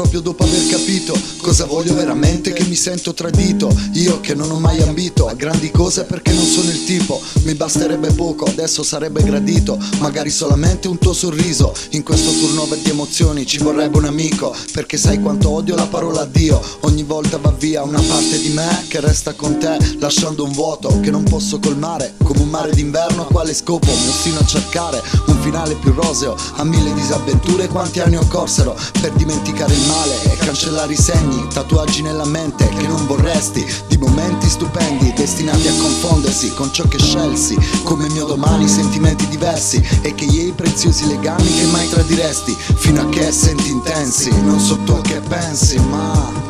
proprio 0.00 0.20
dopo 0.20 0.44
aver 0.44 0.66
capito 0.66 1.14
cosa 1.42 1.66
voglio 1.66 1.94
veramente 1.94 2.54
che 2.54 2.64
mi 2.64 2.74
sento 2.74 3.12
tradito. 3.12 3.68
Io 3.94 4.20
che 4.20 4.34
non 4.34 4.50
ho 4.50 4.58
mai 4.58 4.80
ambito 4.80 5.26
a 5.26 5.34
grandi 5.34 5.70
cose 5.70 6.04
perché 6.04 6.32
non 6.32 6.46
sono 6.46 6.70
il 6.70 6.84
tipo. 6.84 7.20
Mi 7.42 7.54
basterebbe 7.54 8.12
poco, 8.12 8.46
adesso 8.46 8.82
sarebbe 8.82 9.22
gradito. 9.22 9.78
Magari 9.98 10.30
solamente 10.30 10.88
un 10.88 10.96
tuo 10.96 11.12
sorriso. 11.12 11.74
In 11.90 12.02
questo 12.02 12.30
turnover 12.30 12.78
di 12.78 12.88
emozioni 12.88 13.44
ci 13.44 13.58
vorrebbe 13.58 13.98
un 13.98 14.06
amico. 14.06 14.54
Perché 14.72 14.96
sai 14.96 15.20
quanto 15.20 15.50
odio 15.50 15.74
la 15.74 15.86
parola 15.86 16.22
addio. 16.22 16.62
Ogni 16.80 17.02
volta 17.02 17.36
va 17.36 17.50
via 17.50 17.82
una 17.82 18.00
parte 18.00 18.40
di 18.40 18.48
me 18.48 18.84
che 18.88 19.00
resta 19.00 19.34
con 19.34 19.58
te, 19.58 19.76
lasciando 19.98 20.44
un 20.44 20.52
vuoto 20.52 21.00
che 21.00 21.10
non 21.10 21.24
posso 21.24 21.58
colmare. 21.58 22.14
Come 22.22 22.40
un 22.40 22.48
mare 22.48 22.72
d'inverno, 22.72 23.26
quale 23.26 23.52
scopo 23.52 23.90
mi 23.90 24.08
ostino 24.08 24.38
a 24.38 24.46
cercare 24.46 25.02
un 25.26 25.39
finale 25.40 25.74
più 25.74 25.92
roseo. 25.92 26.36
A 26.56 26.64
mille 26.64 26.92
disavventure, 26.94 27.68
quanti 27.68 28.00
anni 28.00 28.16
occorsero 28.16 28.76
per 29.00 29.10
dimenticare 29.12 29.74
il 29.74 29.86
male 29.86 30.22
e 30.24 30.36
cancellare 30.36 30.92
i 30.92 30.96
segni, 30.96 31.46
tatuaggi 31.48 32.02
nella 32.02 32.24
mente 32.24 32.68
che 32.68 32.86
non 32.86 33.06
vorresti, 33.06 33.66
di 33.88 33.96
momenti 33.96 34.48
stupendi 34.48 35.12
destinati 35.12 35.68
a 35.68 35.74
confondersi 35.74 36.52
con 36.54 36.72
ciò 36.72 36.86
che 36.86 36.98
scelsi, 36.98 37.56
come 37.82 38.08
mio 38.10 38.24
domani, 38.24 38.68
sentimenti 38.68 39.26
diversi 39.28 39.82
e 40.02 40.14
che 40.14 40.24
ieri 40.24 40.52
preziosi 40.52 41.06
legami 41.06 41.52
che 41.54 41.64
mai 41.66 41.88
tradiresti, 41.88 42.56
fino 42.76 43.02
a 43.02 43.08
che 43.08 43.32
senti 43.32 43.70
intensi, 43.70 44.30
non 44.42 44.60
so 44.60 44.78
tu 44.84 44.92
a 44.92 45.00
che 45.00 45.20
pensi, 45.20 45.78
ma... 45.78 46.48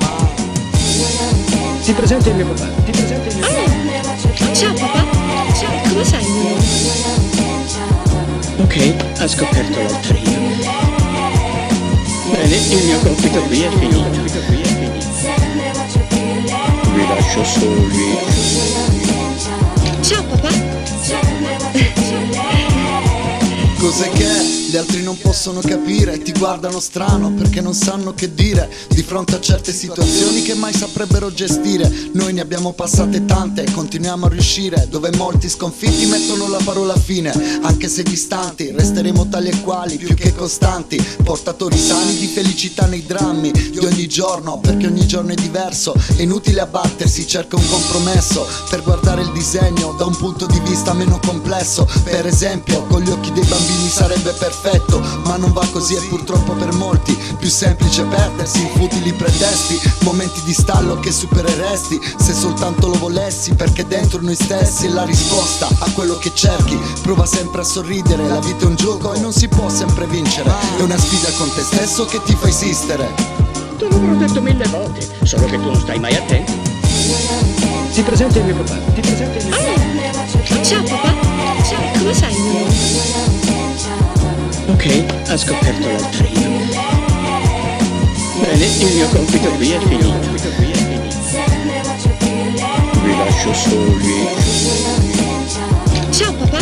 Ti 1.82 1.92
presento 1.92 2.28
il 2.28 2.34
mio 2.36 2.46
papà, 2.46 2.68
ti 2.84 2.90
presento 2.90 3.28
il 3.28 3.36
mio 3.36 3.46
papà. 3.46 4.48
Oh, 4.50 4.54
ciao 4.54 4.74
papà. 4.74 5.09
Ok, 8.70 8.94
ha 9.18 9.26
scoperto 9.26 9.82
l'altarino. 9.82 10.48
Bene, 12.30 12.54
il 12.54 12.84
mio 12.84 13.00
compito 13.00 13.40
qui 13.42 13.62
è 13.62 13.68
finito. 13.68 14.10
Vi 16.94 17.06
lascio 17.08 17.44
soli. 17.44 18.69
Altri 24.80 25.02
non 25.02 25.16
possono 25.18 25.60
capire 25.60 26.18
Ti 26.18 26.32
guardano 26.32 26.80
strano 26.80 27.32
perché 27.32 27.60
non 27.60 27.74
sanno 27.74 28.14
che 28.14 28.34
dire 28.34 28.70
Di 28.88 29.02
fronte 29.02 29.36
a 29.36 29.40
certe 29.40 29.72
situazioni 29.72 30.42
che 30.42 30.54
mai 30.54 30.72
saprebbero 30.72 31.32
gestire. 31.32 31.90
Noi 32.12 32.32
ne 32.32 32.40
abbiamo 32.40 32.72
passate 32.72 33.24
tante 33.24 33.62
e 33.62 33.72
continuiamo 33.72 34.26
a 34.26 34.28
riuscire 34.28 34.88
Dove 34.88 35.10
molti 35.16 35.48
sconfitti 35.48 36.06
mettono 36.06 36.48
la 36.48 36.60
parola 36.64 36.96
fine. 36.96 37.32
Anche 37.62 37.88
se 37.88 38.02
distanti 38.02 38.72
resteremo 38.72 39.28
tali 39.28 39.48
e 39.50 39.60
quali 39.60 39.96
più 39.96 40.14
che 40.14 40.34
costanti 40.34 40.96
Portatori 41.22 41.78
sani 41.78 42.16
di 42.16 42.26
felicità 42.26 42.86
nei 42.86 43.04
drammi 43.04 43.50
Di 43.50 43.78
ogni 43.78 44.08
giorno 44.08 44.58
perché 44.58 44.86
ogni 44.86 45.06
giorno 45.06 45.32
è 45.32 45.34
diverso 45.34 45.94
È 46.16 46.22
inutile 46.22 46.60
abbattersi, 46.60 47.26
cerca 47.26 47.56
un 47.56 47.68
compromesso 47.68 48.46
Per 48.68 48.82
guardare 48.82 49.22
il 49.22 49.32
disegno 49.32 49.94
da 49.98 50.06
un 50.06 50.16
punto 50.16 50.46
di 50.46 50.60
vista 50.60 50.94
meno 50.94 51.20
complesso. 51.24 51.86
Per 52.04 52.26
esempio 52.26 52.84
con 52.84 53.02
gli 53.02 53.10
occhi 53.10 53.32
dei 53.32 53.44
bambini 53.44 53.88
sarebbe 53.88 54.32
perfetto 54.32 54.69
Ma 55.24 55.36
non 55.36 55.52
va 55.52 55.66
così 55.70 55.94
e 55.94 56.00
purtroppo 56.08 56.52
per 56.52 56.72
molti 56.72 57.16
Più 57.38 57.48
semplice 57.48 58.04
perdersi 58.04 58.60
in 58.60 58.68
futili 58.68 59.12
pretesti 59.12 59.80
Momenti 60.00 60.40
di 60.42 60.52
stallo 60.52 60.98
che 61.00 61.10
supereresti 61.10 62.00
Se 62.18 62.32
soltanto 62.32 62.86
lo 62.86 62.98
volessi 62.98 63.54
perché 63.54 63.86
dentro 63.86 64.20
noi 64.20 64.36
stessi 64.36 64.86
è 64.86 64.90
la 64.90 65.04
risposta 65.04 65.68
a 65.78 65.90
quello 65.92 66.18
che 66.18 66.32
cerchi 66.34 66.78
Prova 67.02 67.26
sempre 67.26 67.62
a 67.62 67.64
sorridere, 67.64 68.28
la 68.28 68.40
vita 68.40 68.64
è 68.64 68.68
un 68.68 68.76
gioco 68.76 69.12
e 69.12 69.20
non 69.20 69.32
si 69.32 69.48
può 69.48 69.68
sempre 69.68 70.06
vincere 70.06 70.52
È 70.78 70.82
una 70.82 70.98
sfida 70.98 71.30
con 71.36 71.52
te 71.52 71.62
stesso 71.62 72.04
che 72.04 72.22
ti 72.22 72.36
fa 72.38 72.48
esistere 72.48 73.48
Te 73.80 73.88
l'avrò 73.88 74.12
detto 74.12 74.42
mille 74.42 74.66
volte, 74.68 75.08
solo 75.22 75.46
che 75.46 75.56
tu 75.56 75.64
non 75.70 75.80
stai 75.80 75.98
mai 75.98 76.14
attento. 76.14 76.52
Ti 77.94 78.02
presento 78.02 78.38
il 78.38 78.44
mio 78.44 78.56
papà, 78.56 78.74
ti 78.92 79.00
presento 79.00 79.38
il 79.38 79.44
mio 79.46 79.56
papà. 79.56 80.58
Oh, 80.58 80.62
ciao 80.62 80.82
papà. 80.82 81.14
Ciao, 81.66 81.98
come 81.98 82.12
sei? 82.12 82.99
Ok, 84.70 85.04
ha 85.26 85.36
scoperto 85.36 85.86
l'altarino. 85.88 86.58
Bene, 88.40 88.64
il 88.64 88.94
mio 88.94 89.08
compito 89.08 89.50
qui 89.50 89.72
è 89.72 89.78
finito. 89.80 90.14
Vi 93.02 93.16
lascio 93.16 93.52
soli. 93.52 94.28
Ciao 96.12 96.32
papà. 96.34 96.60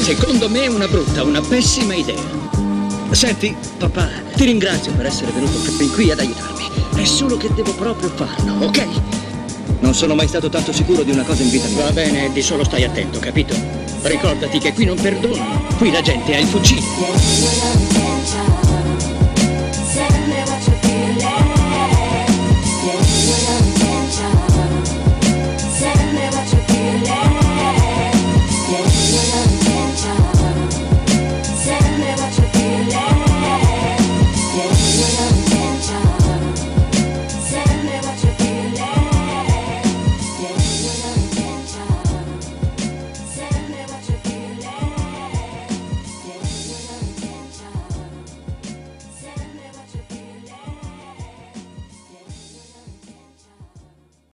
Secondo 0.00 0.48
me 0.48 0.62
è 0.62 0.68
una 0.68 0.88
brutta, 0.88 1.22
una 1.22 1.42
pessima 1.42 1.94
idea. 1.94 2.38
Senti, 3.10 3.54
papà, 3.76 4.08
ti 4.34 4.46
ringrazio 4.46 4.92
per 4.92 5.04
essere 5.04 5.32
venuto 5.32 5.58
fin 5.58 5.92
qui 5.92 6.10
ad 6.10 6.18
aiutarmi. 6.18 6.66
È 6.94 7.04
solo 7.04 7.36
che 7.36 7.52
devo 7.54 7.74
proprio 7.74 8.08
farlo, 8.08 8.64
ok? 8.64 9.19
Non 9.80 9.94
sono 9.94 10.14
mai 10.14 10.28
stato 10.28 10.48
tanto 10.48 10.72
sicuro 10.72 11.02
di 11.02 11.10
una 11.10 11.24
cosa 11.24 11.42
in 11.42 11.50
vita 11.50 11.66
mia. 11.68 11.84
Va 11.84 11.92
bene, 11.92 12.26
Eddie, 12.26 12.42
solo 12.42 12.64
stai 12.64 12.84
attento, 12.84 13.18
capito? 13.18 13.54
Ricordati 14.02 14.58
che 14.58 14.72
qui 14.72 14.84
non 14.84 15.00
perdonano. 15.00 15.66
Qui 15.78 15.90
la 15.90 16.00
gente 16.00 16.34
ha 16.34 16.38
il 16.38 16.46
fucile. 16.46 18.09